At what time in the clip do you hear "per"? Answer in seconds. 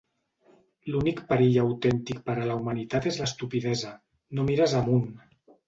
2.31-2.37